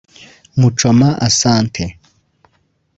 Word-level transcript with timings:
Muchoma 0.57 1.13
Asante 1.21 1.99